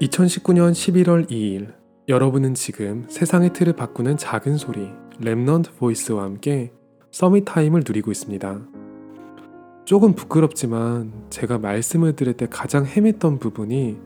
2019년 0.00 0.72
11월 0.72 1.30
2일 1.30 1.72
여러분은 2.06 2.52
지금 2.52 3.06
세상의 3.08 3.54
틀을 3.54 3.72
바꾸는 3.72 4.18
작은 4.18 4.58
소리 4.58 4.90
Remnant 5.22 5.74
Voice와 5.78 6.22
함께 6.22 6.70
Summit 7.10 7.46
Time을 7.46 7.82
누리고 7.86 8.10
있습니다. 8.10 8.60
조금 9.86 10.14
부끄럽지만 10.14 11.12
제가 11.30 11.56
말씀을 11.58 12.14
드릴 12.14 12.34
때 12.34 12.46
가장 12.46 12.84
헤맸던 12.84 13.40
부분이 13.40 13.96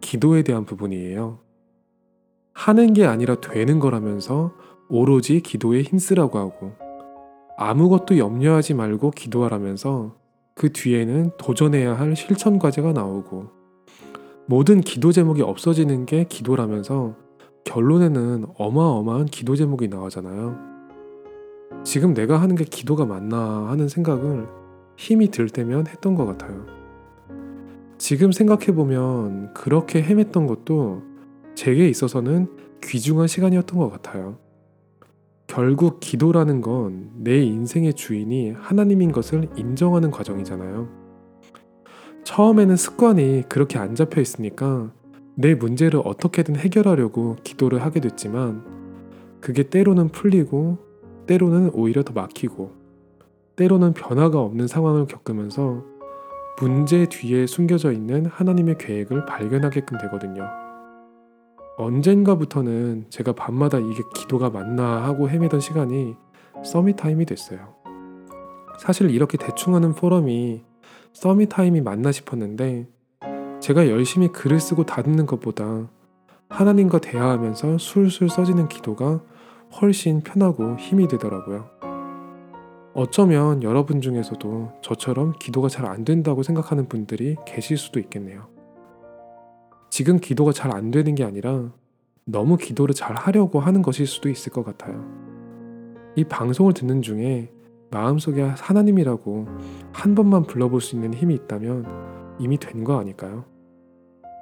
기도에 0.00 0.42
대한 0.42 0.64
부분이에요. 0.64 1.40
하는 2.52 2.92
게 2.92 3.04
아니라 3.06 3.40
되는 3.40 3.80
거라면서 3.80 4.54
오로지 4.88 5.40
기도에 5.40 5.82
힘쓰라고 5.82 6.38
하고 6.38 6.76
아무것도 7.58 8.18
염려하지 8.18 8.74
말고 8.74 9.10
기도하라면서 9.10 10.16
그 10.54 10.72
뒤에는 10.72 11.32
도전해야 11.38 11.98
할 11.98 12.14
실천 12.14 12.60
과제가 12.60 12.92
나오고 12.92 13.59
모든 14.50 14.80
기도 14.80 15.12
제목이 15.12 15.42
없어지는 15.42 16.06
게 16.06 16.24
기도라면서 16.24 17.14
결론에는 17.62 18.46
어마어마한 18.58 19.26
기도 19.26 19.54
제목이 19.54 19.86
나오잖아요. 19.86 20.58
지금 21.84 22.14
내가 22.14 22.42
하는 22.42 22.56
게 22.56 22.64
기도가 22.64 23.06
맞나 23.06 23.68
하는 23.68 23.86
생각을 23.86 24.48
힘이 24.96 25.30
들 25.30 25.48
때면 25.48 25.86
했던 25.86 26.16
것 26.16 26.26
같아요. 26.26 26.66
지금 27.96 28.32
생각해보면 28.32 29.54
그렇게 29.54 30.02
헤맸던 30.02 30.48
것도 30.48 31.04
제게 31.54 31.88
있어서는 31.88 32.48
귀중한 32.82 33.28
시간이었던 33.28 33.78
것 33.78 33.88
같아요. 33.88 34.36
결국 35.46 36.00
기도라는 36.00 36.60
건 36.60 37.12
내 37.14 37.38
인생의 37.38 37.94
주인이 37.94 38.50
하나님인 38.50 39.12
것을 39.12 39.48
인정하는 39.54 40.10
과정이잖아요. 40.10 40.99
처음에는 42.30 42.76
습관이 42.76 43.42
그렇게 43.48 43.76
안 43.76 43.96
잡혀 43.96 44.20
있으니까 44.20 44.92
내 45.34 45.56
문제를 45.56 46.00
어떻게든 46.04 46.54
해결하려고 46.54 47.34
기도를 47.42 47.82
하게 47.82 47.98
됐지만 47.98 48.62
그게 49.40 49.64
때로는 49.64 50.10
풀리고 50.10 50.78
때로는 51.26 51.72
오히려 51.74 52.04
더 52.04 52.12
막히고 52.12 52.70
때로는 53.56 53.94
변화가 53.94 54.38
없는 54.38 54.68
상황을 54.68 55.06
겪으면서 55.06 55.84
문제 56.60 57.06
뒤에 57.06 57.48
숨겨져 57.48 57.90
있는 57.90 58.26
하나님의 58.26 58.78
계획을 58.78 59.26
발견하게끔 59.26 59.98
되거든요. 59.98 60.44
언젠가부터는 61.78 63.06
제가 63.10 63.32
밤마다 63.32 63.78
이게 63.78 64.04
기도가 64.14 64.50
맞나 64.50 65.02
하고 65.02 65.28
헤매던 65.28 65.58
시간이 65.58 66.14
서밋 66.64 66.94
타임이 66.94 67.26
됐어요. 67.26 67.74
사실 68.78 69.10
이렇게 69.10 69.36
대충 69.36 69.74
하는 69.74 69.94
포럼이 69.96 70.69
서밋 71.12 71.48
타임이 71.50 71.80
맞나 71.80 72.12
싶었는데 72.12 72.86
제가 73.60 73.88
열심히 73.88 74.28
글을 74.28 74.60
쓰고 74.60 74.84
다듬는 74.86 75.26
것보다 75.26 75.88
하나님과 76.48 76.98
대화하면서 76.98 77.78
술술 77.78 78.28
써지는 78.28 78.68
기도가 78.68 79.22
훨씬 79.80 80.20
편하고 80.20 80.76
힘이 80.76 81.06
되더라고요. 81.08 81.68
어쩌면 82.92 83.62
여러분 83.62 84.00
중에서도 84.00 84.72
저처럼 84.82 85.34
기도가 85.38 85.68
잘 85.68 85.86
안 85.86 86.04
된다고 86.04 86.42
생각하는 86.42 86.88
분들이 86.88 87.36
계실 87.46 87.76
수도 87.76 88.00
있겠네요. 88.00 88.48
지금 89.90 90.18
기도가 90.18 90.52
잘 90.52 90.72
안 90.72 90.90
되는 90.90 91.14
게 91.14 91.24
아니라 91.24 91.72
너무 92.24 92.56
기도를 92.56 92.94
잘 92.94 93.14
하려고 93.14 93.60
하는 93.60 93.82
것일 93.82 94.06
수도 94.06 94.28
있을 94.28 94.52
것 94.52 94.64
같아요. 94.64 95.04
이 96.16 96.24
방송을 96.24 96.72
듣는 96.72 97.02
중에 97.02 97.52
마음속에 97.90 98.42
하나님이라고 98.42 99.46
한 99.92 100.14
번만 100.14 100.44
불러볼 100.44 100.80
수 100.80 100.94
있는 100.94 101.12
힘이 101.14 101.34
있다면 101.34 102.36
이미 102.38 102.56
된 102.58 102.84
거 102.84 102.98
아닐까요? 102.98 103.44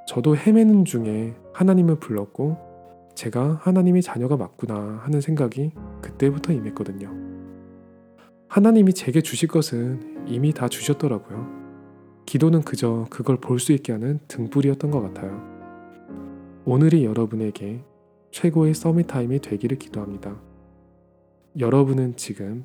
저도 0.06 0.36
헤매는 0.36 0.84
중에 0.84 1.34
하나님을 1.52 1.96
불렀고 1.96 2.56
제가 3.14 3.60
하나님의 3.62 4.02
자녀가 4.02 4.36
맞구나 4.36 5.00
하는 5.02 5.20
생각이 5.20 5.72
그때부터 6.00 6.52
임했거든요. 6.52 7.12
하나님이 8.48 8.94
제게 8.94 9.20
주실 9.20 9.48
것은 9.48 10.24
이미 10.28 10.52
다 10.52 10.68
주셨더라고요. 10.68 11.46
기도는 12.26 12.62
그저 12.62 13.06
그걸 13.10 13.36
볼 13.38 13.58
수 13.58 13.72
있게 13.72 13.92
하는 13.92 14.20
등불이었던 14.28 14.90
것 14.90 15.00
같아요. 15.02 15.42
오늘이 16.64 17.04
여러분에게 17.04 17.82
최고의 18.30 18.74
Summit 18.74 19.06
Time이 19.08 19.40
되기를 19.40 19.78
기도합니다. 19.78 20.36
여러분은 21.58 22.16
지금 22.16 22.64